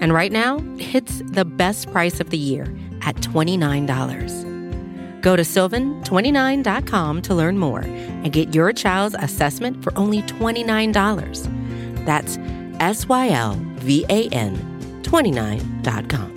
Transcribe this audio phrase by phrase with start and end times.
[0.00, 2.64] And right now, it's the best price of the year
[3.02, 5.22] at $29.
[5.22, 12.04] Go to sylvan29.com to learn more and get your child's assessment for only $29.
[12.04, 12.38] That's
[12.80, 14.56] S Y L V A N
[15.02, 16.32] 29.com.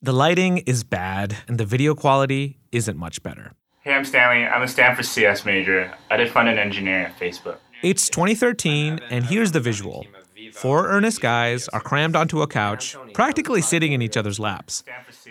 [0.00, 3.52] The lighting is bad, and the video quality isn't much better.
[3.82, 4.46] Hey, I'm Stanley.
[4.46, 5.92] I'm a Stanford CS major.
[6.10, 7.56] I did front end engineering at Facebook.
[7.80, 10.04] It's 2013, and here's the visual.
[10.52, 14.82] Four earnest guys are crammed onto a couch, practically sitting in each other's laps.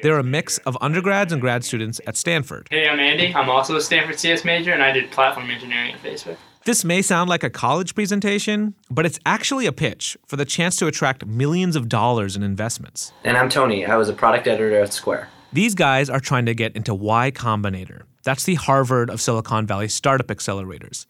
[0.02, 2.67] They're a mix of undergrads and grad students at Stanford.
[2.72, 3.36] Hey, I'm Andy.
[3.36, 6.38] I'm also a Stanford CS major, and I did platform engineering at Facebook.
[6.64, 10.78] This may sound like a college presentation, but it's actually a pitch for the chance
[10.78, 13.11] to attract millions of dollars in investments.
[13.26, 13.86] And I'm Tony.
[13.86, 15.28] I was a product editor at Square.
[15.52, 18.04] These guys are trying to get into Y Combinator.
[18.23, 21.06] That's the Harvard of Silicon Valley startup accelerators.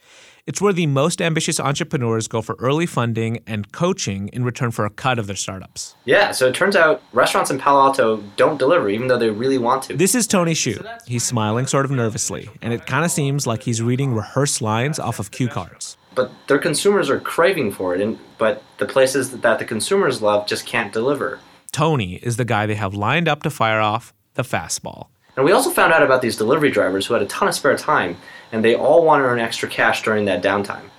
[0.47, 4.85] It's where the most ambitious entrepreneurs go for early funding and coaching in return for
[4.85, 5.97] a cut of their startups.
[6.05, 9.57] Yeah, so it turns out restaurants in Palo Alto don't deliver, even though they really
[9.57, 9.97] want to.
[9.97, 10.87] This is Tony Xu.
[11.05, 14.99] He's smiling sort of nervously, and it kind of seems like he's reading rehearsed lines
[14.99, 15.97] off of cue cards.
[16.15, 20.47] But their consumers are craving for it, and but the places that the consumers love
[20.47, 21.41] just can't deliver.
[21.73, 25.07] Tony is the guy they have lined up to fire off the fastball.
[25.35, 27.77] And we also found out about these delivery drivers who had a ton of spare
[27.77, 28.17] time,
[28.51, 30.89] and they all want to earn extra cash during that downtime.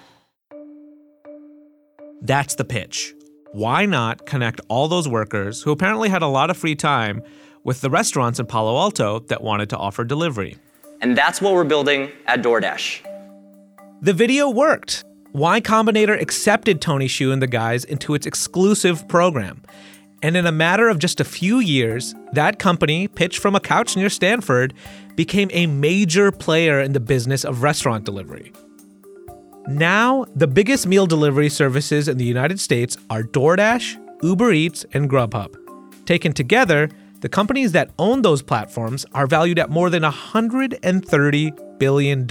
[2.23, 3.15] That's the pitch.
[3.53, 7.23] Why not connect all those workers who apparently had a lot of free time
[7.65, 10.57] with the restaurants in Palo Alto that wanted to offer delivery?
[11.01, 13.05] And that's what we're building at DoorDash.
[14.03, 15.05] The video worked.
[15.33, 19.63] Y Combinator accepted Tony Xu and the guys into its exclusive program.
[20.23, 23.97] And in a matter of just a few years, that company, pitched from a couch
[23.97, 24.75] near Stanford,
[25.15, 28.53] became a major player in the business of restaurant delivery.
[29.69, 35.09] Now, the biggest meal delivery services in the United States are DoorDash, Uber Eats, and
[35.09, 35.55] Grubhub.
[36.07, 36.89] Taken together,
[37.21, 42.27] the companies that own those platforms are valued at more than $130 billion.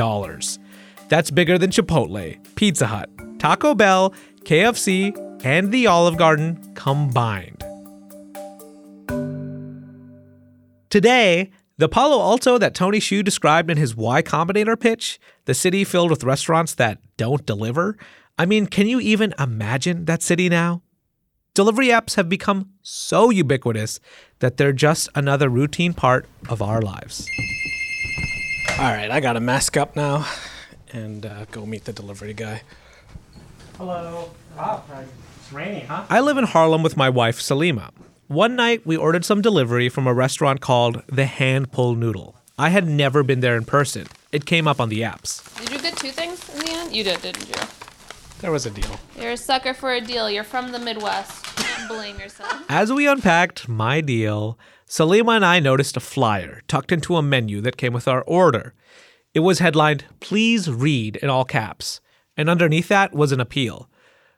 [1.10, 3.10] That's bigger than Chipotle, Pizza Hut,
[3.40, 5.16] Taco Bell, KFC,
[5.46, 7.57] and the Olive Garden combined.
[10.90, 15.84] Today, the Palo Alto that Tony Xu described in his Y Combinator pitch, the city
[15.84, 17.98] filled with restaurants that don't deliver,
[18.38, 20.82] I mean, can you even imagine that city now?
[21.54, 24.00] Delivery apps have become so ubiquitous
[24.40, 27.28] that they're just another routine part of our lives.
[28.80, 30.26] All right, I gotta mask up now
[30.94, 32.62] and uh, go meet the delivery guy.
[33.78, 34.30] Hello.
[34.58, 36.06] Oh, it's raining, huh?
[36.10, 37.90] I live in Harlem with my wife, Salima.
[38.28, 42.36] One night, we ordered some delivery from a restaurant called The Hand Pull Noodle.
[42.58, 44.08] I had never been there in person.
[44.34, 45.58] It came up on the apps.
[45.62, 46.94] Did you get two things in the end?
[46.94, 47.56] You did, didn't you?
[48.40, 49.00] There was a deal.
[49.18, 50.30] You're a sucker for a deal.
[50.30, 51.46] You're from the Midwest.
[51.88, 52.64] Blame yourself.
[52.68, 57.62] As we unpacked my deal, Salima and I noticed a flyer tucked into a menu
[57.62, 58.74] that came with our order.
[59.34, 62.02] It was headlined, Please read in all caps,
[62.36, 63.90] and underneath that was an appeal.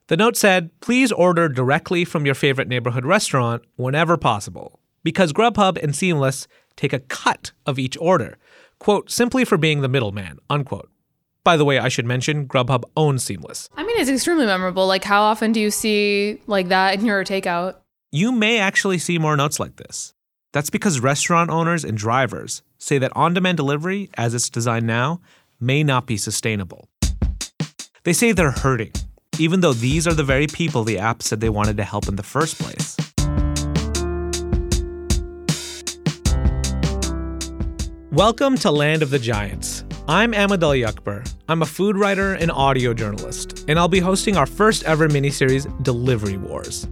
[0.10, 5.78] The note said, Please order directly from your favorite neighborhood restaurant whenever possible, because Grubhub
[5.84, 8.40] and Seamless take a cut of each order,
[8.80, 10.90] quote, simply for being the middleman, unquote.
[11.44, 13.70] By the way, I should mention Grubhub owns Seamless.
[13.78, 14.88] I mean, it's extremely memorable.
[14.88, 17.76] Like, how often do you see like that in your takeout?
[18.12, 20.16] You may actually see more notes like this.
[20.54, 25.22] That's because restaurant owners and drivers say that on demand delivery, as it's designed now,
[25.60, 26.90] may not be sustainable.
[28.06, 28.94] They say they're hurting,
[29.40, 32.18] even though these are the very people the app said they wanted to help in
[32.18, 32.98] the first place.
[38.12, 39.86] Welcome to Land of the Giants.
[40.10, 41.24] I'm Ahmed Ali Akbar.
[41.48, 45.72] I'm a food writer and audio journalist, and I'll be hosting our first ever miniseries,
[45.84, 46.90] Delivery Wars.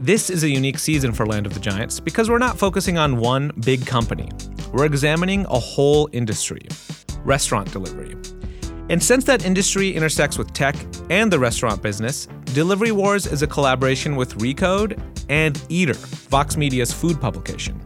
[0.00, 3.18] This is a unique season for Land of the Giants because we're not focusing on
[3.18, 4.30] one big company.
[4.72, 6.68] We're examining a whole industry
[7.24, 8.14] restaurant delivery.
[8.88, 10.76] And since that industry intersects with tech
[11.10, 16.92] and the restaurant business, Delivery Wars is a collaboration with Recode and Eater, Vox Media's
[16.92, 17.80] food publication.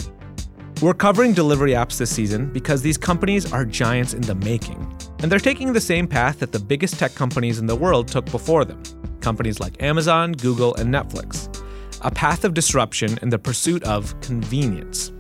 [0.82, 4.78] We're covering delivery apps this season because these companies are giants in the making.
[5.22, 8.24] And they're taking the same path that the biggest tech companies in the world took
[8.26, 8.82] before them
[9.20, 11.48] companies like Amazon, Google, and Netflix.
[12.02, 15.12] A path of disruption in the pursuit of convenience.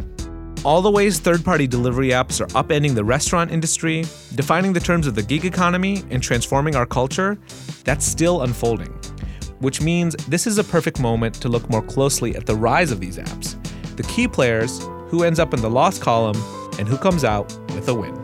[0.62, 4.04] All the ways third party delivery apps are upending the restaurant industry,
[4.34, 7.38] defining the terms of the gig economy, and transforming our culture,
[7.84, 8.92] that's still unfolding.
[9.60, 13.00] Which means this is a perfect moment to look more closely at the rise of
[13.00, 13.56] these apps,
[13.96, 16.36] the key players, who ends up in the loss column,
[16.78, 18.14] and who comes out with a win.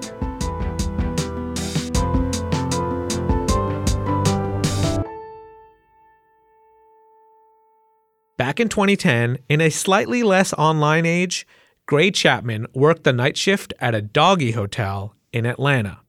[8.36, 11.46] Back in 2010, in a slightly less online age,
[11.86, 16.00] Gray Chapman worked the night shift at a doggy hotel in Atlanta.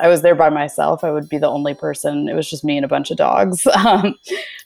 [0.00, 1.04] I was there by myself.
[1.04, 2.26] I would be the only person.
[2.26, 4.14] It was just me and a bunch of dogs um,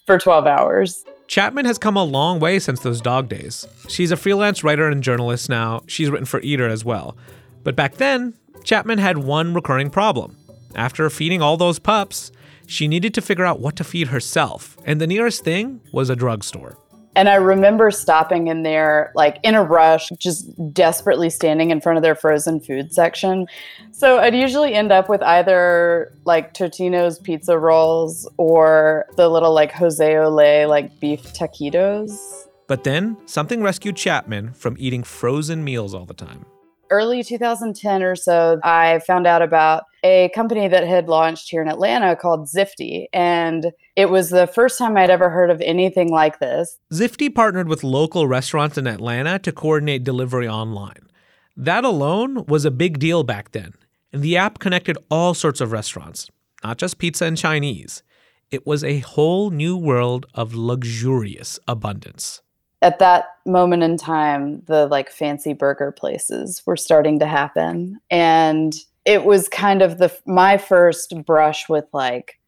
[0.07, 1.05] for 12 hours.
[1.27, 3.67] Chapman has come a long way since those dog days.
[3.89, 5.83] She's a freelance writer and journalist now.
[5.89, 7.17] She's written for Eater as well.
[7.65, 10.37] But back then, Chapman had one recurring problem.
[10.77, 12.31] After feeding all those pups,
[12.67, 16.17] she needed to figure out what to feed herself, and the nearest thing was a
[16.17, 16.79] drugstore.
[17.17, 21.97] And I remember stopping in there, like in a rush, just desperately standing in front
[21.97, 23.47] of their frozen food section.
[23.93, 29.73] So I'd usually end up with either like Totino's pizza rolls or the little like
[29.73, 32.47] Jose Ole like beef taquitos.
[32.67, 36.47] But then something rescued Chapman from eating frozen meals all the time
[36.91, 41.69] early 2010 or so, I found out about a company that had launched here in
[41.69, 43.07] Atlanta called Zifty.
[43.13, 46.79] And it was the first time I'd ever heard of anything like this.
[46.93, 51.09] Zifty partnered with local restaurants in Atlanta to coordinate delivery online.
[51.57, 53.73] That alone was a big deal back then.
[54.13, 56.31] And the app connected all sorts of restaurants,
[56.63, 58.03] not just pizza and Chinese.
[58.51, 62.43] It was a whole new world of luxurious abundance
[62.85, 67.99] at that moment in time, the like fancy burger places were starting to happen.
[68.11, 68.75] And
[69.05, 72.39] it was kind of the my first brush with like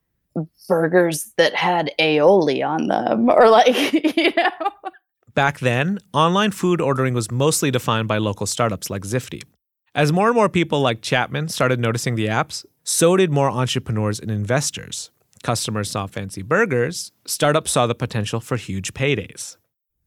[0.68, 4.70] burgers that had aioli on them or like, you know.
[5.34, 9.42] Back then, online food ordering was mostly defined by local startups like Zifty.
[9.94, 14.20] As more and more people like Chapman started noticing the apps, so did more entrepreneurs
[14.20, 15.10] and investors.
[15.42, 19.56] Customers saw fancy burgers, startups saw the potential for huge paydays.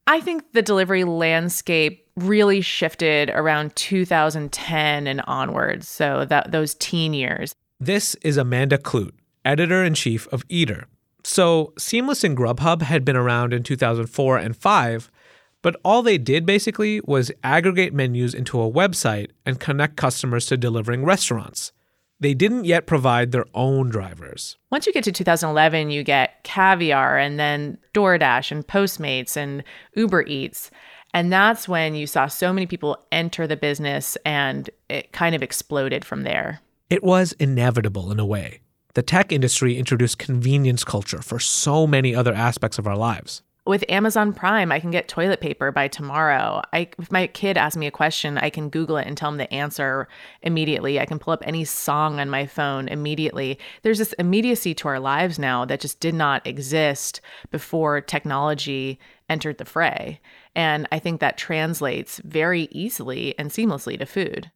[0.09, 7.13] I think the delivery landscape really shifted around 2010 and onwards, so that those teen
[7.13, 7.53] years.
[7.79, 9.11] This is Amanda Kludt,
[9.45, 10.87] editor in chief of Eater.
[11.23, 15.11] So, Seamless and Grubhub had been around in 2004 and 5,
[15.61, 20.57] but all they did basically was aggregate menus into a website and connect customers to
[20.57, 21.71] delivering restaurants
[22.19, 24.57] they didn't yet provide their own drivers.
[24.71, 29.63] Once you get to 2011, you get Caviar and then DoorDash and Postmates and
[29.95, 30.71] Uber Eats.
[31.13, 35.41] And that's when you saw so many people enter the business and it kind of
[35.41, 36.61] exploded from there.
[36.89, 38.61] It was inevitable in a way.
[38.93, 43.83] The tech industry introduced convenience culture for so many other aspects of our lives with
[43.89, 46.61] Amazon Prime, I can get toilet paper by tomorrow.
[46.73, 49.37] I, if my kid asks me a question, I can Google it and tell him
[49.37, 50.07] the answer
[50.41, 50.99] immediately.
[50.99, 53.59] I can pull up any song on my phone immediately.
[53.83, 58.99] There's this immediacy to our lives now that just did not exist before technology
[59.29, 60.19] entered the fray.
[60.55, 64.51] And I think that translates very easily and seamlessly to food.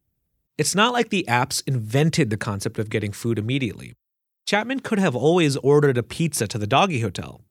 [0.57, 3.93] It's not like the apps invented the concept of getting food immediately.
[4.45, 7.41] Chapman could have always ordered a pizza to the doggy hotel,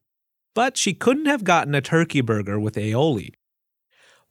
[0.53, 3.33] but she couldn't have gotten a turkey burger with aioli.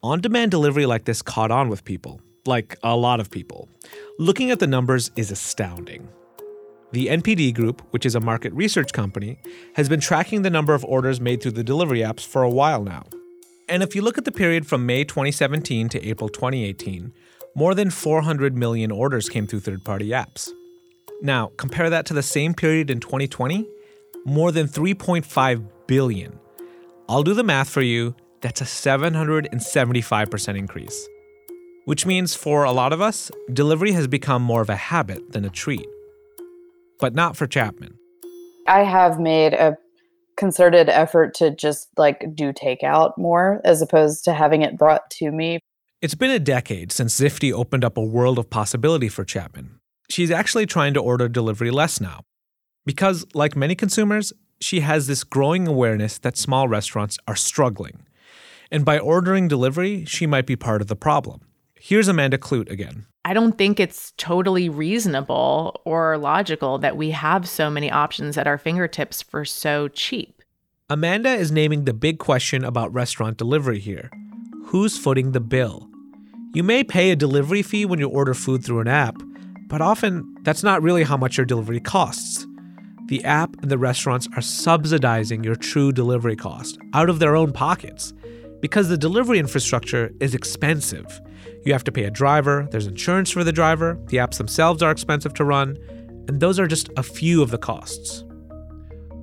[0.03, 3.69] On demand delivery like this caught on with people, like a lot of people.
[4.19, 6.09] Looking at the numbers is astounding.
[6.93, 9.39] The NPD Group, which is a market research company,
[9.77, 12.83] has been tracking the number of orders made through the delivery apps for a while
[12.83, 13.05] now.
[13.69, 17.13] And if you look at the period from May 2017 to April 2018,
[17.55, 20.51] more than 400 million orders came through third party apps.
[21.23, 23.67] Now, compare that to the same period in 2020
[24.25, 26.39] more than 3.5 billion.
[27.09, 28.15] I'll do the math for you.
[28.41, 31.09] That's a 775% increase.
[31.85, 35.45] Which means for a lot of us, delivery has become more of a habit than
[35.45, 35.87] a treat.
[37.01, 37.99] But not for Chapman.
[38.67, 39.77] I have made a
[40.37, 45.31] concerted effort to just like do takeout more as opposed to having it brought to
[45.31, 45.59] me.
[46.01, 49.79] It's been a decade since Zifty opened up a world of possibility for Chapman.
[50.11, 52.23] She's actually trying to order delivery less now.
[52.85, 58.07] Because, like many consumers, she has this growing awareness that small restaurants are struggling.
[58.71, 61.43] And by ordering delivery, she might be part of the problem.
[61.75, 63.07] Here's Amanda Kludt again.
[63.25, 68.47] I don't think it's totally reasonable or logical that we have so many options at
[68.47, 70.43] our fingertips for so cheap.
[70.89, 74.11] Amanda is naming the big question about restaurant delivery here
[74.67, 75.89] who's footing the bill?
[76.55, 79.17] You may pay a delivery fee when you order food through an app,
[79.69, 82.42] but often that's not really how much your delivery costs.
[83.13, 87.53] The app and the restaurants are subsidizing your true delivery cost out of their own
[87.53, 88.15] pockets
[88.63, 91.21] because the delivery infrastructure is expensive.
[91.67, 94.91] You have to pay a driver, there's insurance for the driver, the apps themselves are
[94.91, 95.77] expensive to run,
[96.27, 98.25] and those are just a few of the costs.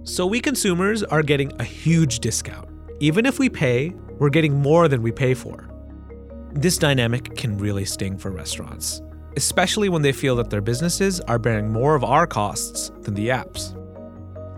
[0.04, 2.70] So we consumers are getting a huge discount.
[3.00, 5.68] Even if we pay, we're getting more than we pay for.
[6.52, 9.02] This dynamic can really sting for restaurants,
[9.36, 13.30] especially when they feel that their businesses are bearing more of our costs than the
[13.30, 13.76] apps.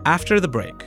[0.04, 0.84] After the break,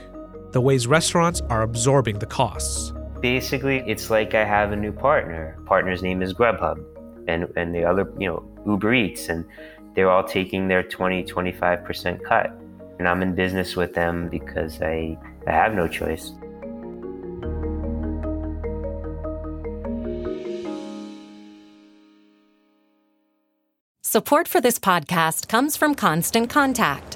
[0.52, 2.92] the ways restaurants are absorbing the costs.
[3.22, 5.56] Basically, it's like I have a new partner.
[5.64, 6.84] Partner's name is Grubhub,
[7.26, 9.46] and, and the other, you know, Uber Eats, and
[9.94, 12.50] they're all taking their 20, 25% cut.
[12.98, 16.32] And I'm in business with them because I, I have no choice.
[24.02, 27.15] Support for this podcast comes from Constant Contact.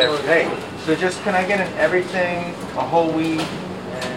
[0.00, 0.44] Hey.
[0.46, 0.62] Hey.
[0.86, 3.40] So just can I get an everything, a whole wheat,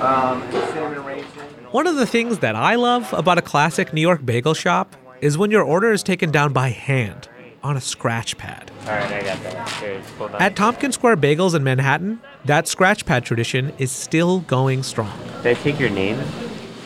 [0.02, 1.28] um, cinnamon raisin?
[1.72, 5.38] One of the things that I love about a classic New York bagel shop is
[5.38, 7.28] when your order is taken down by hand
[7.64, 8.72] on a scratch pad.
[8.84, 9.68] All right, I got that.
[9.80, 10.06] Cheers.
[10.40, 15.18] At Tompkins Square Bagels in Manhattan, that scratch pad tradition is still going strong.
[15.42, 16.22] Did I take your name?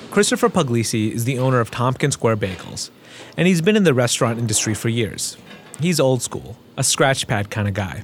[0.10, 2.90] Christopher Puglisi is the owner of Tompkins Square Bagels,
[3.36, 5.38] and he's been in the restaurant industry for years.
[5.80, 8.04] He's old school, a scratch pad kind of guy.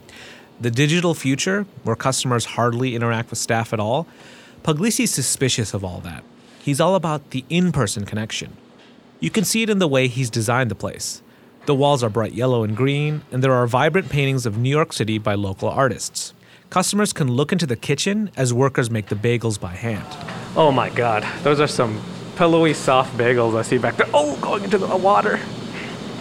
[0.63, 4.07] The digital future, where customers hardly interact with staff at all,
[4.63, 6.23] Puglisi's suspicious of all that.
[6.61, 8.55] He's all about the in person connection.
[9.19, 11.21] You can see it in the way he's designed the place.
[11.65, 14.93] The walls are bright yellow and green, and there are vibrant paintings of New York
[14.93, 16.33] City by local artists.
[16.69, 20.07] Customers can look into the kitchen as workers make the bagels by hand.
[20.55, 22.01] Oh my god, those are some
[22.37, 24.07] pillowy, soft bagels I see back there.
[24.13, 25.41] Oh, going into the water.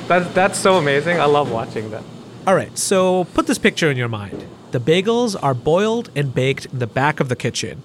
[0.09, 1.21] That's, that's so amazing.
[1.21, 2.03] I love watching that.
[2.45, 4.45] All right, so put this picture in your mind.
[4.73, 7.85] The bagels are boiled and baked in the back of the kitchen.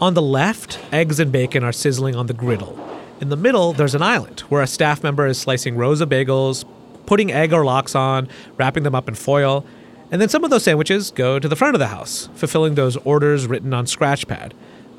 [0.00, 2.78] On the left, eggs and bacon are sizzling on the griddle.
[3.20, 6.64] In the middle, there's an island where a staff member is slicing rows of bagels,
[7.04, 9.66] putting egg or lox on, wrapping them up in foil,
[10.10, 12.96] and then some of those sandwiches go to the front of the house, fulfilling those
[12.98, 14.52] orders written on Scratchpad.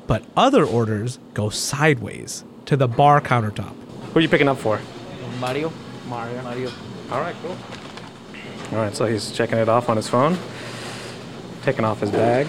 [0.06, 3.74] But other orders go sideways to the bar countertop.
[4.12, 4.78] Who are you picking up for?
[5.40, 5.72] Mario.
[6.06, 6.42] Mario.
[6.42, 6.70] Mario.
[7.10, 7.56] All right, cool.
[8.72, 10.38] All right, so he's checking it off on his phone,
[11.62, 12.46] taking off his bag.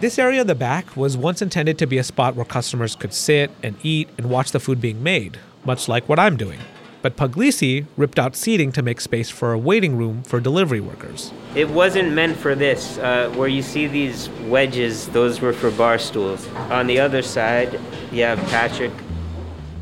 [0.00, 3.12] This area in the back was once intended to be a spot where customers could
[3.12, 6.58] sit and eat and watch the food being made, much like what I'm doing.
[7.02, 11.32] But Puglisi ripped out seating to make space for a waiting room for delivery workers.
[11.54, 12.98] It wasn't meant for this.
[12.98, 16.48] Uh, where you see these wedges, those were for bar stools.
[16.70, 17.80] On the other side,
[18.10, 18.92] you have Patrick.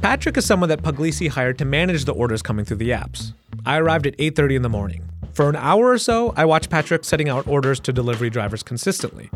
[0.03, 3.33] Patrick is someone that Puglisi hired to manage the orders coming through the apps.
[3.65, 5.09] I arrived at 8:30 in the morning.
[5.37, 9.31] For an hour or so, I watched Patrick setting out orders to delivery drivers consistently.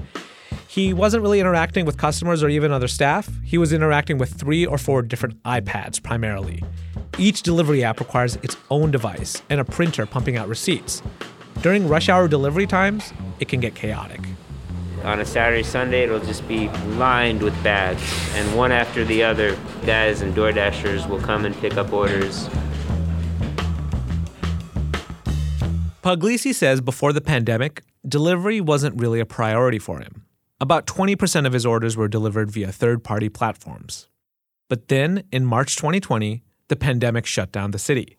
[0.66, 3.28] He wasn't really interacting with customers or even other staff.
[3.44, 6.64] He was interacting with three or four different iPads primarily.
[7.18, 11.02] Each delivery app requires its own device and a printer pumping out receipts.
[11.60, 14.22] During rush hour delivery times, it can get chaotic.
[15.04, 18.02] on a Saturday, Sunday, it'll just be lined with bags.
[18.36, 19.54] And one after the other,
[19.84, 22.48] guys and DoorDashers will come and pick up orders.
[26.02, 30.24] Puglisi says before the pandemic, delivery wasn't really a priority for him.
[30.60, 34.08] About 20% of his orders were delivered via third party platforms.
[34.68, 38.18] But then, in March 2020, the pandemic shut down the city.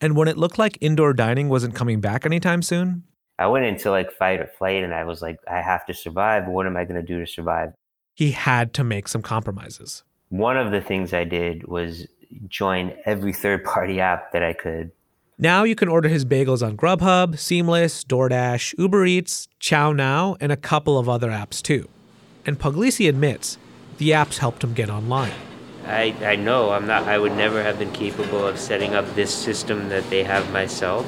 [0.00, 3.04] And when it looked like indoor dining wasn't coming back anytime soon,
[3.38, 6.46] I went into like fight or flight and I was like, I have to survive.
[6.46, 7.72] What am I going to do to survive?
[8.14, 10.04] he had to make some compromises.
[10.28, 12.06] One of the things I did was
[12.48, 14.92] join every third party app that I could.
[15.38, 20.52] Now you can order his bagels on Grubhub, Seamless, DoorDash, Uber Eats, Chow Now, and
[20.52, 21.88] a couple of other apps too.
[22.46, 23.58] And Puglisi admits
[23.98, 25.32] the apps helped him get online.
[25.86, 29.34] I, I know I'm not I would never have been capable of setting up this
[29.34, 31.04] system that they have myself.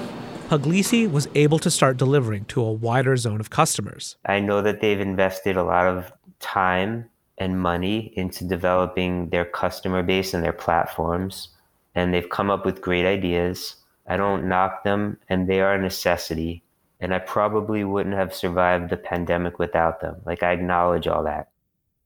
[0.48, 4.16] Puglisi was able to start delivering to a wider zone of customers.
[4.26, 10.02] I know that they've invested a lot of time and money into developing their customer
[10.02, 11.50] base and their platforms
[11.94, 13.76] and they've come up with great ideas.
[14.06, 16.62] I don't knock them and they are a necessity
[17.00, 20.16] and I probably wouldn't have survived the pandemic without them.
[20.24, 21.48] Like I acknowledge all that.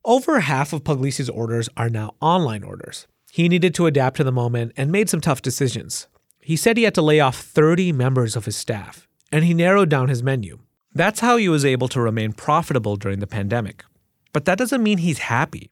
[0.04, 3.06] Over half of Puglisi's orders are now online orders.
[3.30, 6.08] He needed to adapt to the moment and made some tough decisions.
[6.40, 9.90] He said he had to lay off 30 members of his staff, and he narrowed
[9.90, 10.58] down his menu.
[10.92, 13.84] That's how he was able to remain profitable during the pandemic.
[14.32, 15.70] But that doesn't mean he's happy.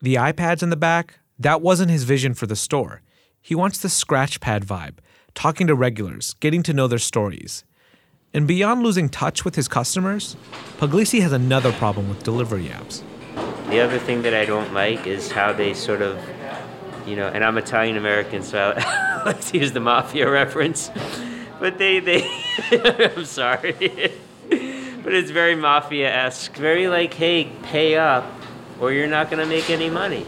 [0.00, 3.02] The iPads in the back, that wasn't his vision for the store.
[3.40, 4.98] He wants the scratch pad vibe,
[5.34, 7.64] talking to regulars, getting to know their stories.
[8.32, 10.36] And beyond losing touch with his customers,
[10.78, 13.02] Puglisi has another problem with delivery apps.
[13.70, 16.18] The other thing that I don't like is how they sort of,
[17.06, 18.74] you know, and I'm Italian American, so
[19.26, 20.90] let's use the mafia reference.
[21.58, 22.22] But they, they,
[23.16, 23.74] I'm sorry,
[24.48, 26.54] but it's very mafia esque.
[26.54, 28.24] Very like, hey, pay up,
[28.80, 30.24] or you're not going to make any money.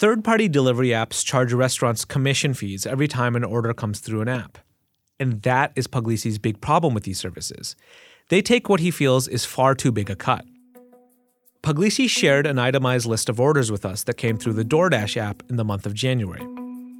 [0.00, 4.28] Third party delivery apps charge restaurants commission fees every time an order comes through an
[4.28, 4.56] app.
[5.18, 7.76] And that is Puglisi's big problem with these services.
[8.30, 10.46] They take what he feels is far too big a cut.
[11.62, 15.42] Puglisi shared an itemized list of orders with us that came through the DoorDash app
[15.50, 16.40] in the month of January.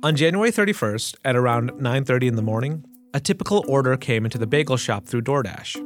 [0.03, 4.47] On January 31st, at around 9:30 in the morning, a typical order came into the
[4.47, 5.81] bagel shop through DoorDash.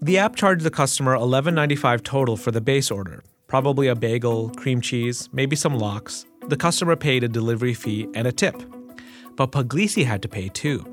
[0.00, 4.80] The app charged the customer $11.95 total for the base order, probably a bagel, cream
[4.80, 6.24] cheese, maybe some lox.
[6.48, 8.60] The customer paid a delivery fee and a tip.
[9.36, 10.84] But Puglisi had to pay too.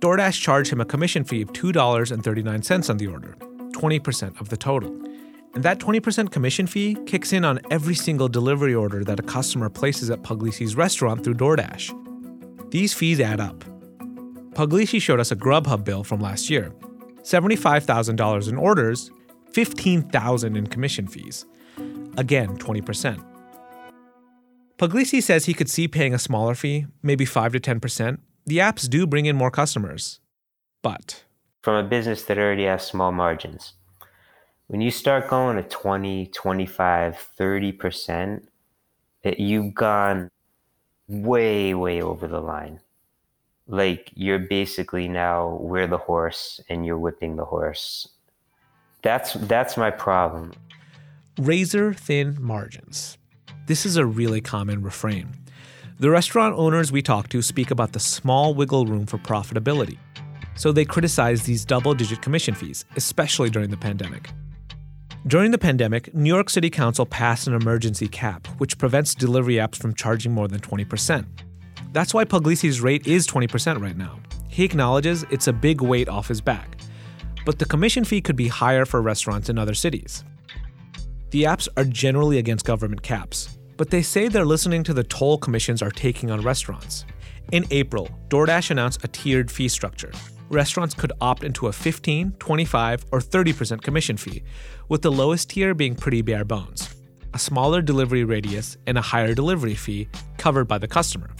[0.00, 3.36] DoorDash charged him a commission fee of $2.39 on the order,
[3.72, 4.90] 20% of the total.
[5.54, 9.70] And that 20% commission fee kicks in on every single delivery order that a customer
[9.70, 12.70] places at Puglisi's restaurant through DoorDash.
[12.70, 13.64] These fees add up.
[14.54, 16.72] Puglisi showed us a Grubhub bill from last year
[17.22, 19.10] $75,000 in orders,
[19.52, 21.46] 15,000 in commission fees.
[22.16, 23.33] Again, 20%.
[24.78, 28.18] Puglisi says he could see paying a smaller fee, maybe 5 to 10%.
[28.46, 30.20] The apps do bring in more customers.
[30.82, 31.24] But
[31.62, 33.74] From a business that already has small margins,
[34.66, 38.46] when you start going to 20, 25, 30%,
[39.22, 40.28] that you've gone
[41.08, 42.80] way, way over the line.
[43.66, 48.08] Like you're basically now we're the horse and you're whipping the horse.
[49.02, 50.52] That's that's my problem.
[51.38, 53.16] razor thin margins.
[53.66, 55.32] This is a really common refrain.
[55.98, 59.96] The restaurant owners we talk to speak about the small wiggle room for profitability.
[60.54, 64.28] So they criticize these double digit commission fees, especially during the pandemic.
[65.26, 69.76] During the pandemic, New York City Council passed an emergency cap, which prevents delivery apps
[69.76, 71.24] from charging more than 20%.
[71.92, 74.20] That's why Puglisi's rate is 20% right now.
[74.50, 76.76] He acknowledges it's a big weight off his back.
[77.46, 80.22] But the commission fee could be higher for restaurants in other cities.
[81.30, 85.38] The apps are generally against government caps, but they say they're listening to the toll
[85.38, 87.04] commissions are taking on restaurants.
[87.52, 90.12] In April, DoorDash announced a tiered fee structure.
[90.50, 94.42] Restaurants could opt into a 15, 25, or 30% commission fee,
[94.88, 96.94] with the lowest tier being pretty bare bones
[97.34, 100.08] a smaller delivery radius and a higher delivery fee
[100.38, 101.30] covered by the customer.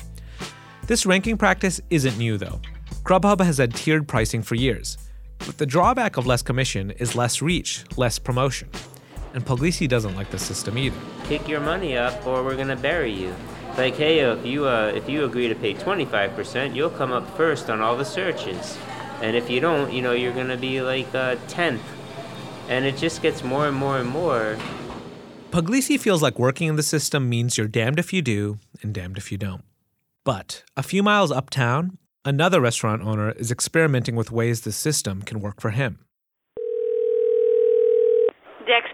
[0.88, 2.60] This ranking practice isn't new though.
[3.04, 4.98] Grubhub has had tiered pricing for years,
[5.38, 8.68] but the drawback of less commission is less reach, less promotion.
[9.34, 10.96] And Puglisi doesn't like the system either.
[11.24, 13.34] Kick your money up or we're gonna bury you.
[13.76, 17.68] Like, hey, if you uh, if you agree to pay 25%, you'll come up first
[17.68, 18.78] on all the searches.
[19.20, 21.80] And if you don't, you know, you're gonna be like uh, 10th.
[22.68, 24.56] And it just gets more and more and more.
[25.50, 29.18] Puglisi feels like working in the system means you're damned if you do and damned
[29.18, 29.64] if you don't.
[30.22, 35.40] But a few miles uptown, another restaurant owner is experimenting with ways the system can
[35.40, 35.98] work for him.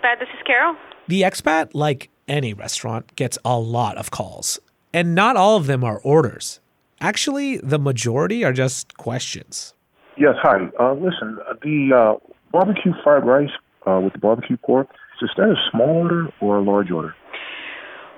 [0.01, 0.19] Expat.
[0.19, 0.77] This is Carol.
[1.09, 4.61] The expat, like any restaurant, gets a lot of calls,
[4.93, 6.61] and not all of them are orders.
[7.01, 9.75] Actually, the majority are just questions.
[10.17, 10.69] Yes, hi.
[10.79, 13.51] Uh, listen, the uh, barbecue fried rice
[13.87, 14.89] uh, with the barbecue pork,
[15.23, 17.15] is that a small order or a large order?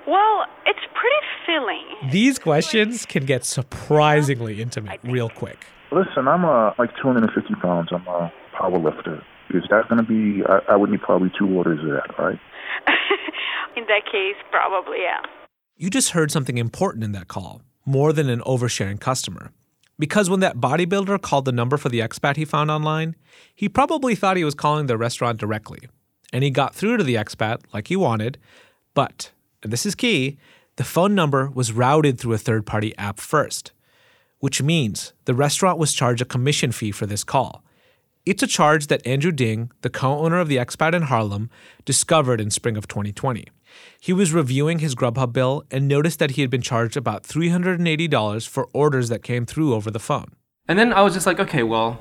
[0.07, 1.15] Well, it's pretty
[1.45, 2.11] filling.
[2.11, 5.65] These questions can get surprisingly intimate real quick.
[5.91, 7.89] Listen, I'm uh, like 250 pounds.
[7.91, 9.23] I'm a power lifter.
[9.53, 12.39] Is that going to be, I, I would need probably two orders of that, right?
[13.77, 15.21] In that case, probably, yeah.
[15.75, 19.51] You just heard something important in that call, more than an oversharing customer.
[19.97, 23.15] Because when that bodybuilder called the number for the expat he found online,
[23.55, 25.79] he probably thought he was calling the restaurant directly.
[26.31, 28.37] And he got through to the expat like he wanted,
[28.93, 30.37] but, and this is key,
[30.75, 33.71] the phone number was routed through a third party app first,
[34.39, 37.63] which means the restaurant was charged a commission fee for this call.
[38.25, 41.49] It's a charge that Andrew Ding, the co owner of the expat in Harlem,
[41.83, 43.43] discovered in spring of 2020.
[43.99, 48.47] He was reviewing his Grubhub bill and noticed that he had been charged about $380
[48.47, 50.31] for orders that came through over the phone.
[50.69, 51.99] And then I was just like, okay, well,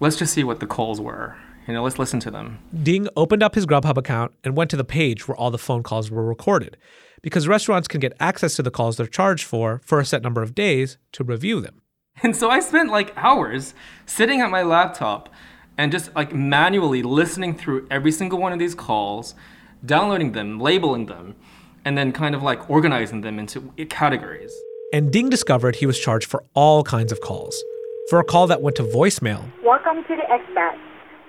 [0.00, 1.36] let's just see what the calls were.
[1.68, 2.58] You know, let's listen to them.
[2.82, 5.82] Ding opened up his Grubhub account and went to the page where all the phone
[5.82, 6.78] calls were recorded
[7.20, 10.40] because restaurants can get access to the calls they're charged for for a set number
[10.40, 11.82] of days to review them.
[12.22, 13.74] And so I spent like hours
[14.06, 15.28] sitting at my laptop
[15.76, 19.34] and just like manually listening through every single one of these calls,
[19.84, 21.34] downloading them, labeling them,
[21.84, 24.52] and then kind of like organizing them into categories.
[24.94, 27.62] And Ding discovered he was charged for all kinds of calls.
[28.08, 30.78] For a call that went to voicemail, Welcome to the expat.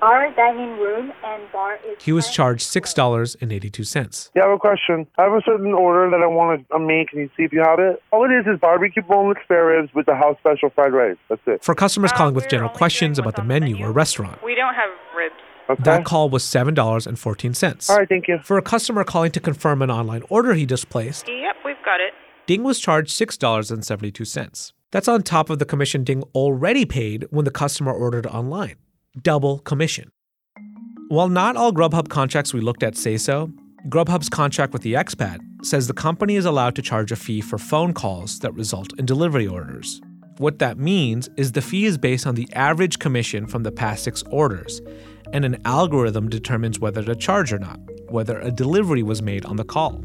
[0.01, 2.03] Our dining room and bar is.
[2.03, 4.29] he was charged $6.82.
[4.35, 5.07] Yeah, I have a question.
[5.17, 7.09] I have a certain order that I want to make.
[7.09, 8.01] Can you see if you have it?
[8.11, 11.17] All it is is barbecue boneless spare ribs with the house special fried rice.
[11.29, 11.63] That's it.
[11.63, 14.89] For customers calling with uh, general questions about the menu or restaurant, We don't have
[15.17, 15.83] ribs.
[15.83, 17.89] that call was $7.14.
[17.89, 18.37] All right, thank you.
[18.43, 21.99] For a customer calling to confirm an online order he just placed, Yep, we've got
[22.01, 22.13] it.
[22.45, 24.73] Ding was charged $6.72.
[24.91, 28.75] That's on top of the commission Ding already paid when the customer ordered online.
[29.23, 30.11] Double commission.
[31.07, 33.49] While not all Grubhub contracts we looked at say so,
[33.89, 37.57] Grubhub's contract with the expat says the company is allowed to charge a fee for
[37.57, 40.01] phone calls that result in delivery orders.
[40.37, 44.03] What that means is the fee is based on the average commission from the past
[44.03, 44.81] six orders,
[45.33, 49.55] and an algorithm determines whether to charge or not, whether a delivery was made on
[49.55, 50.03] the call.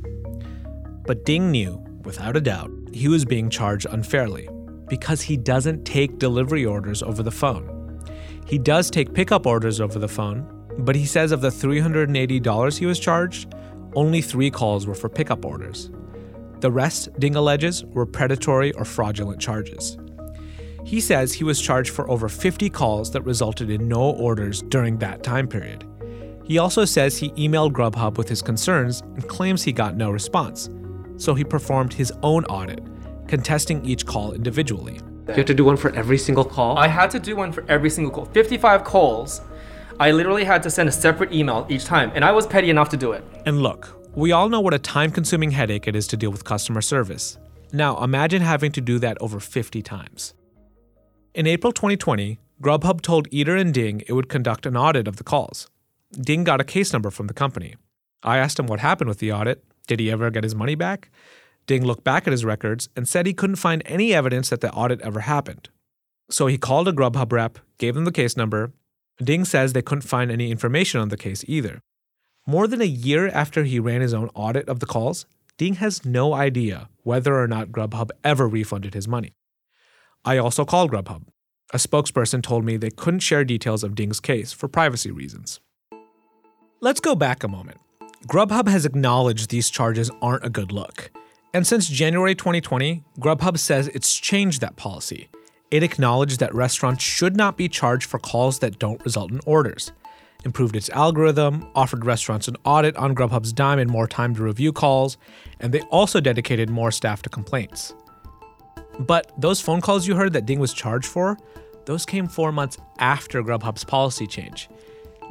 [1.06, 4.48] But Ding knew, without a doubt, he was being charged unfairly
[4.88, 7.81] because he doesn't take delivery orders over the phone.
[8.46, 10.46] He does take pickup orders over the phone,
[10.78, 13.54] but he says of the $380 he was charged,
[13.94, 15.90] only three calls were for pickup orders.
[16.60, 19.98] The rest, Ding alleges, were predatory or fraudulent charges.
[20.84, 24.98] He says he was charged for over 50 calls that resulted in no orders during
[24.98, 25.84] that time period.
[26.44, 30.68] He also says he emailed Grubhub with his concerns and claims he got no response,
[31.16, 32.80] so he performed his own audit,
[33.28, 35.00] contesting each call individually.
[35.28, 36.76] You have to do one for every single call?
[36.76, 38.24] I had to do one for every single call.
[38.24, 39.40] 55 calls.
[40.00, 42.88] I literally had to send a separate email each time, and I was petty enough
[42.88, 43.24] to do it.
[43.46, 46.44] And look, we all know what a time consuming headache it is to deal with
[46.44, 47.38] customer service.
[47.72, 50.34] Now, imagine having to do that over 50 times.
[51.34, 55.24] In April 2020, Grubhub told Eater and Ding it would conduct an audit of the
[55.24, 55.70] calls.
[56.12, 57.76] Ding got a case number from the company.
[58.24, 59.64] I asked him what happened with the audit.
[59.86, 61.10] Did he ever get his money back?
[61.66, 64.72] Ding looked back at his records and said he couldn't find any evidence that the
[64.72, 65.68] audit ever happened.
[66.30, 68.72] So he called a Grubhub rep, gave them the case number.
[69.22, 71.80] Ding says they couldn't find any information on the case either.
[72.46, 75.26] More than a year after he ran his own audit of the calls,
[75.58, 79.32] Ding has no idea whether or not Grubhub ever refunded his money.
[80.24, 81.24] I also called Grubhub.
[81.72, 85.60] A spokesperson told me they couldn't share details of Ding's case for privacy reasons.
[86.80, 87.78] Let's go back a moment.
[88.26, 91.10] Grubhub has acknowledged these charges aren't a good look.
[91.54, 95.28] And since January 2020, Grubhub says it's changed that policy.
[95.70, 99.92] It acknowledged that restaurants should not be charged for calls that don't result in orders,
[100.44, 104.72] improved its algorithm, offered restaurants an audit on Grubhub's dime and more time to review
[104.72, 105.18] calls,
[105.60, 107.94] and they also dedicated more staff to complaints.
[108.98, 111.38] But those phone calls you heard that Ding was charged for,
[111.84, 114.70] those came four months after Grubhub's policy change.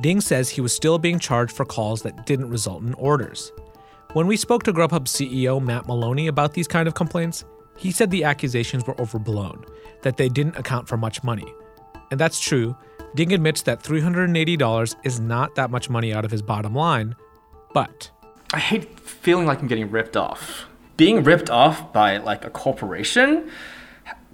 [0.02, 3.52] Ding says he was still being charged for calls that didn't result in orders.
[4.14, 7.46] When we spoke to Grubhub CEO Matt Maloney about these kind of complaints,
[7.78, 9.64] he said the accusations were overblown,
[10.02, 11.48] that they didn't account for much money.
[12.12, 12.76] And that's true.
[13.16, 17.16] Ding admits that $380 is not that much money out of his bottom line,
[17.74, 18.12] but
[18.54, 20.66] I hate feeling like I'm getting ripped off.
[20.98, 23.50] Being ripped off by like a corporation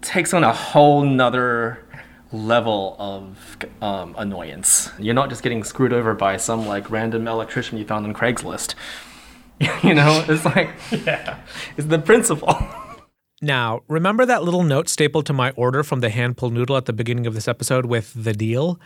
[0.02, 1.86] takes on a whole nother
[2.32, 4.90] level of um, annoyance.
[4.98, 8.74] You're not just getting screwed over by some like random electrician you found on Craigslist.
[9.84, 11.40] you know, it's like, yeah,
[11.78, 12.56] it's the principle.
[13.42, 16.86] Now, remember that little note stapled to my order from the hand pulled noodle at
[16.86, 18.80] the beginning of this episode with the deal?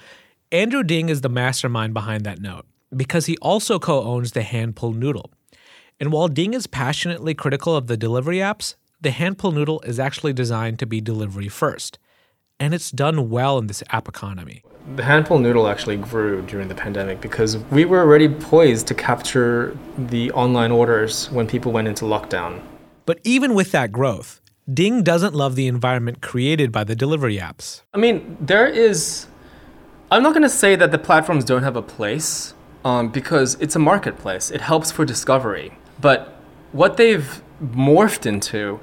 [0.51, 4.75] Andrew Ding is the mastermind behind that note because he also co owns the hand
[4.75, 5.31] pulled noodle.
[5.99, 9.99] And while Ding is passionately critical of the delivery apps, the hand pull noodle is
[9.99, 11.97] actually designed to be delivery first.
[12.61, 14.61] And it's done well in this app economy.
[14.95, 18.93] The hand pulled noodle actually grew during the pandemic because we were already poised to
[18.93, 22.61] capture the online orders when people went into lockdown.
[23.07, 27.81] But even with that growth, Ding doesn't love the environment created by the delivery apps.
[27.95, 29.25] I mean, there is.
[30.11, 32.53] I'm not going to say that the platforms don't have a place
[32.85, 34.51] um, because it's a marketplace.
[34.51, 35.79] It helps for discovery.
[35.99, 36.35] But
[36.73, 38.79] what they've morphed into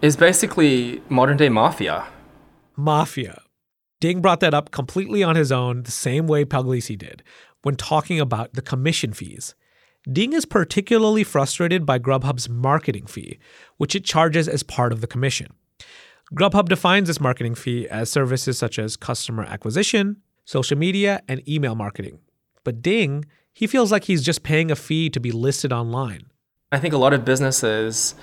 [0.00, 2.06] is basically modern day mafia.
[2.76, 3.42] Mafia.
[4.00, 7.22] Ding brought that up completely on his own, the same way Puglisi did,
[7.62, 9.54] when talking about the commission fees.
[10.10, 13.38] Ding is particularly frustrated by Grubhub's marketing fee,
[13.76, 15.48] which it charges as part of the commission.
[16.34, 21.74] Grubhub defines this marketing fee as services such as customer acquisition, social media, and email
[21.74, 22.20] marketing.
[22.62, 26.30] But Ding, he feels like he's just paying a fee to be listed online.
[26.72, 28.16] I think a lot of businesses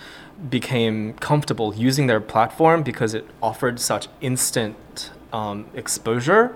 [0.49, 6.53] became comfortable using their platform because it offered such instant um, exposure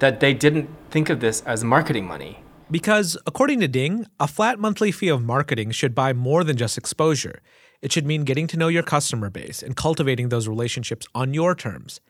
[0.00, 2.40] that they didn't think of this as marketing money.
[2.72, 6.76] Because, according to Ding, a flat monthly fee of marketing should buy more than just
[6.76, 7.40] exposure.
[7.82, 11.54] It should mean getting to know your customer base and cultivating those relationships on your
[11.54, 12.00] terms,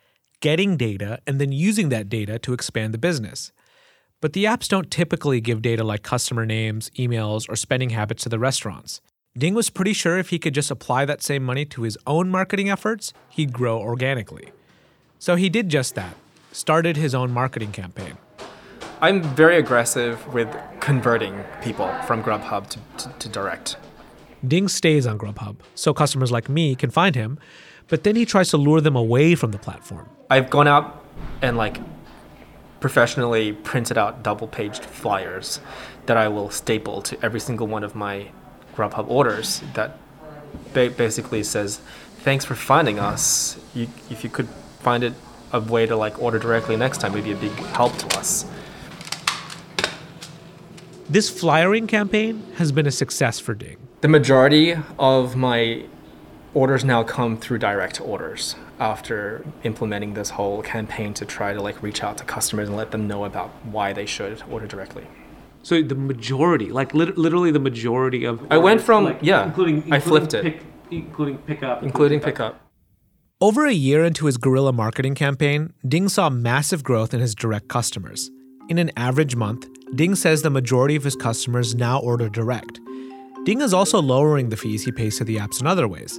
[0.40, 3.52] getting data, and then using that data to expand the business.
[4.22, 8.30] But the apps don't typically give data like customer names, emails, or spending habits to
[8.30, 9.02] the restaurants.
[9.38, 12.28] Ding was pretty sure if he could just apply that same money to his own
[12.28, 14.50] marketing efforts, he'd grow organically.
[15.20, 16.16] So he did just that,
[16.50, 18.18] started his own marketing campaign.
[19.00, 20.48] I'm very aggressive with
[20.80, 23.76] converting people from Grubhub to, to, to, direct.
[24.44, 27.38] Ding stays on Grubhub, so customers like me can find him,
[27.86, 30.08] but then he tries to lure them away from the platform.
[30.30, 31.04] I've gone out
[31.42, 31.78] and like
[32.80, 35.60] professionally printed out double paged flyers
[36.06, 38.32] that I will staple to every single one of my
[38.78, 39.98] Grubhub orders that
[40.72, 41.80] ba- basically says,
[42.20, 43.58] "Thanks for finding us.
[43.74, 44.48] You, if you could
[44.80, 45.14] find it
[45.52, 48.46] a way to like order directly next time, it'd be a big help to us."
[51.10, 53.78] This flyering campaign has been a success for Ding.
[54.02, 55.82] The majority of my
[56.54, 61.82] orders now come through direct orders after implementing this whole campaign to try to like
[61.82, 65.06] reach out to customers and let them know about why they should order directly.
[65.62, 69.76] So the majority, like lit- literally the majority of I went from like, yeah, including,
[69.76, 72.60] including I flipped it, including pickup, including pickup.
[73.40, 77.68] Over a year into his guerrilla marketing campaign, Ding saw massive growth in his direct
[77.68, 78.30] customers.
[78.68, 82.80] In an average month, Ding says the majority of his customers now order direct.
[83.44, 86.18] Ding is also lowering the fees he pays to the apps in other ways.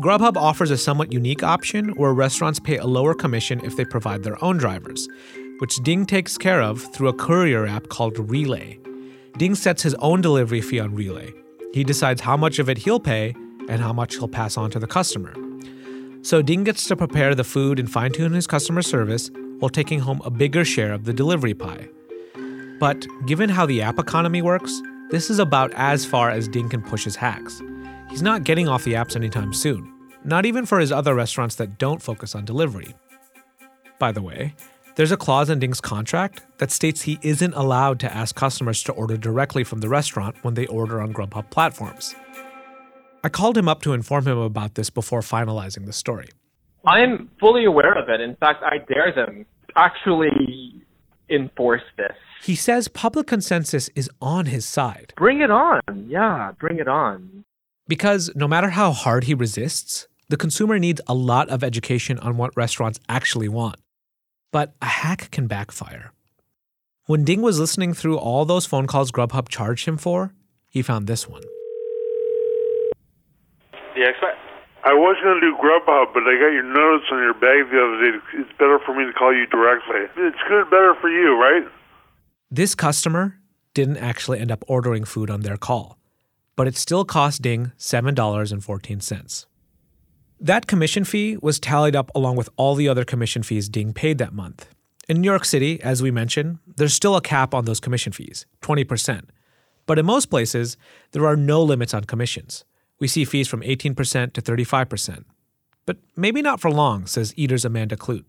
[0.00, 4.22] Grubhub offers a somewhat unique option where restaurants pay a lower commission if they provide
[4.22, 5.06] their own drivers,
[5.62, 8.80] which Ding takes care of through a courier app called Relay.
[9.38, 11.32] Ding sets his own delivery fee on Relay.
[11.72, 13.32] He decides how much of it he'll pay
[13.68, 15.32] and how much he'll pass on to the customer.
[16.22, 20.00] So Ding gets to prepare the food and fine tune his customer service while taking
[20.00, 21.88] home a bigger share of the delivery pie.
[22.80, 26.82] But given how the app economy works, this is about as far as Ding can
[26.82, 27.62] push his hacks.
[28.10, 29.94] He's not getting off the apps anytime soon,
[30.24, 32.96] not even for his other restaurants that don't focus on delivery.
[34.00, 34.56] By the way,
[34.94, 38.92] there's a clause in Ding's contract that states he isn't allowed to ask customers to
[38.92, 42.14] order directly from the restaurant when they order on Grubhub platforms.
[43.24, 46.28] I called him up to inform him about this before finalizing the story.
[46.84, 48.20] I'm fully aware of it.
[48.20, 50.82] In fact, I dare them actually
[51.30, 52.16] enforce this.
[52.42, 55.14] He says public consensus is on his side.
[55.16, 55.80] Bring it on.
[56.08, 57.44] Yeah, bring it on.
[57.86, 62.36] Because no matter how hard he resists, the consumer needs a lot of education on
[62.36, 63.76] what restaurants actually want.
[64.52, 66.12] But a hack can backfire.
[67.06, 70.34] When Ding was listening through all those phone calls Grubhub charged him for,
[70.68, 71.42] he found this one.
[73.94, 74.36] The expat.
[74.84, 77.80] I was going to do Grubhub, but I got your notice on your bag the
[77.80, 78.18] other day.
[78.34, 80.00] It's better for me to call you directly.
[80.16, 81.64] It's good, better for you, right?
[82.50, 83.38] This customer
[83.74, 85.98] didn't actually end up ordering food on their call,
[86.56, 89.46] but it still cost Ding $7.14.
[90.42, 94.18] That commission fee was tallied up along with all the other commission fees being paid
[94.18, 94.68] that month.
[95.08, 98.44] In New York City, as we mentioned, there's still a cap on those commission fees
[98.60, 99.26] 20%.
[99.86, 100.76] But in most places,
[101.12, 102.64] there are no limits on commissions.
[102.98, 105.24] We see fees from 18% to 35%.
[105.86, 108.24] But maybe not for long, says Eater's Amanda Kludt.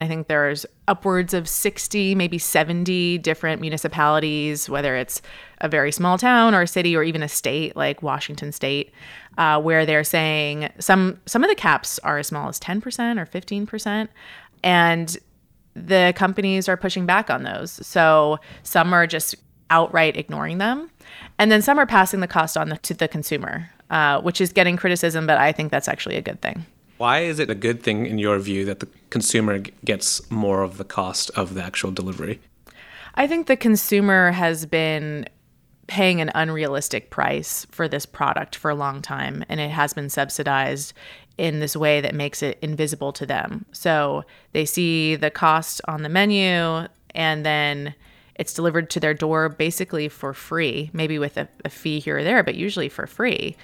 [0.00, 5.22] I think there's upwards of 60, maybe 70 different municipalities, whether it's
[5.62, 8.92] a very small town or a city or even a state like Washington State,
[9.38, 12.84] uh, where they're saying some some of the caps are as small as 10%
[13.18, 14.08] or 15%,
[14.62, 15.16] and
[15.74, 17.70] the companies are pushing back on those.
[17.86, 19.34] So some are just
[19.70, 20.90] outright ignoring them,
[21.38, 24.52] and then some are passing the cost on the, to the consumer, uh, which is
[24.52, 26.66] getting criticism, but I think that's actually a good thing.
[26.98, 30.78] Why is it a good thing in your view that the consumer gets more of
[30.78, 32.40] the cost of the actual delivery?
[33.14, 35.26] I think the consumer has been
[35.86, 40.10] paying an unrealistic price for this product for a long time, and it has been
[40.10, 40.92] subsidized
[41.38, 43.66] in this way that makes it invisible to them.
[43.72, 47.94] So they see the cost on the menu, and then
[48.34, 52.24] it's delivered to their door basically for free, maybe with a, a fee here or
[52.24, 53.56] there, but usually for free.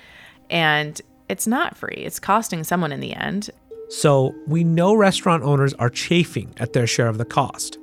[0.49, 3.51] And it's not free, it's costing someone in the end.
[3.89, 7.79] So we know restaurant owners are chafing at their share of the cost.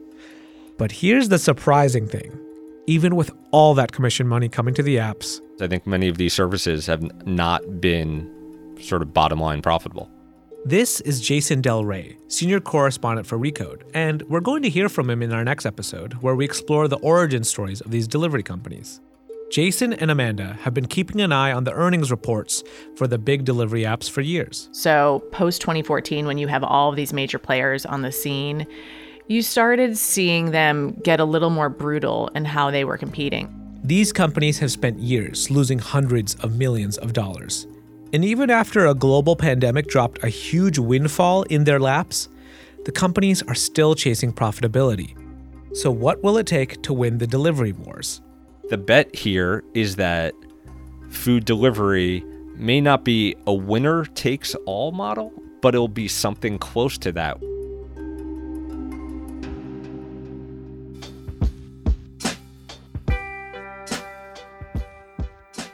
[0.78, 2.38] But here's the surprising thing
[2.88, 6.34] even with all that commission money coming to the apps, I think many of these
[6.34, 8.28] services have not been
[8.82, 10.10] sort of bottom line profitable.
[10.65, 15.10] This is Jason Del Rey, senior correspondent for Recode, and we're going to hear from
[15.10, 18.99] him in our next episode where we explore the origin stories of these delivery companies.
[19.49, 22.63] Jason and Amanda have been keeping an eye on the earnings reports
[22.95, 24.69] for the big delivery apps for years.
[24.71, 28.67] So, post 2014, when you have all of these major players on the scene,
[29.27, 33.55] you started seeing them get a little more brutal in how they were competing.
[33.83, 37.65] These companies have spent years losing hundreds of millions of dollars.
[38.13, 42.29] And even after a global pandemic dropped a huge windfall in their laps,
[42.85, 45.15] the companies are still chasing profitability.
[45.75, 48.21] So, what will it take to win the delivery wars?
[48.69, 50.36] The bet here is that
[51.10, 52.23] food delivery
[52.55, 57.38] may not be a winner takes all model, but it'll be something close to that.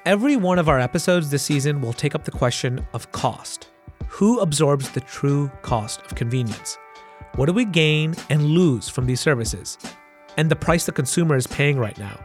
[0.05, 3.67] Every one of our episodes this season will take up the question of cost.
[4.08, 6.77] Who absorbs the true cost of convenience?
[7.36, 9.77] What do we gain and lose from these services?
[10.38, 12.17] And the price the consumer is paying right now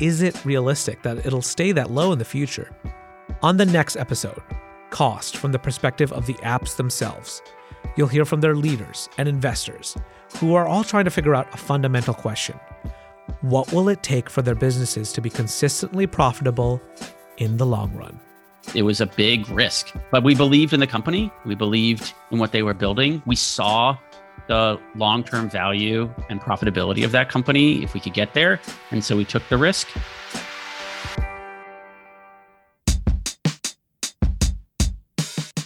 [0.00, 2.70] is it realistic that it'll stay that low in the future?
[3.42, 4.40] On the next episode,
[4.90, 7.42] cost from the perspective of the apps themselves.
[7.96, 9.96] You'll hear from their leaders and investors
[10.38, 12.58] who are all trying to figure out a fundamental question
[13.42, 16.80] What will it take for their businesses to be consistently profitable
[17.38, 18.18] in the long run?
[18.74, 21.30] It was a big risk, but we believed in the company.
[21.44, 23.22] We believed in what they were building.
[23.26, 23.98] We saw
[24.48, 28.60] the long term value and profitability of that company if we could get there.
[28.90, 29.88] And so we took the risk.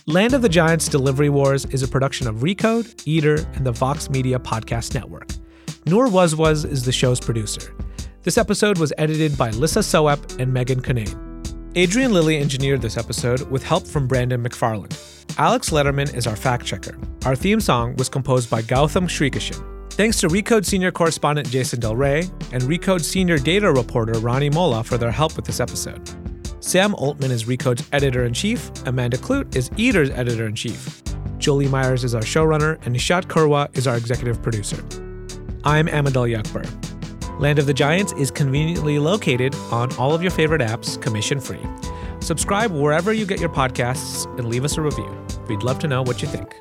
[0.08, 4.08] Land of the Giants Delivery Wars is a production of Recode, Eater, and the Vox
[4.08, 5.28] Media Podcast Network.
[5.84, 7.74] Noor Wazwaz is the show's producer.
[8.22, 11.26] This episode was edited by Lissa Soep and Megan Kinane.
[11.74, 15.15] Adrian Lilly engineered this episode with help from Brandon McFarland.
[15.38, 16.96] Alex Letterman is our fact checker.
[17.26, 19.92] Our theme song was composed by Gautam Srikishan.
[19.92, 22.20] Thanks to Recode senior correspondent Jason Del Rey
[22.52, 26.00] and Recode senior data reporter Rani Molla for their help with this episode.
[26.60, 31.02] Samantha Oltman is Recode's editor in chief, Amanda Kludt is Eater's editor in chief.
[31.36, 34.82] Jolie Myers is our showrunner, and Nishat Kurwa is our executive producer.
[35.64, 36.64] I'm Ahmed Ali Akbar.
[37.38, 41.60] Land of the Giants is conveniently located on all of your favorite apps, commission free.
[42.26, 45.08] Subscribe wherever you get your podcasts and leave us a review.
[45.46, 46.60] We'd love to know what you think.